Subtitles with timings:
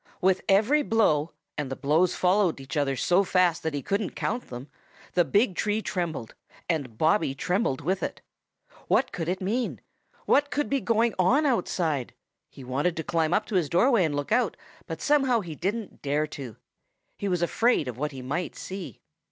[0.19, 4.47] With every blow, and the blows followed each other so fast that he couldn't count
[4.47, 4.67] them,
[5.13, 6.33] the big tree trembled,
[6.67, 8.19] and Bobby trembled with it.
[8.87, 9.79] What could it mean?
[10.25, 12.15] What could be going on outside?
[12.49, 16.01] He wanted to climb up to his doorway and look out, but somehow he didn't
[16.01, 16.55] dare to.
[17.19, 19.01] He was afraid of what he might see.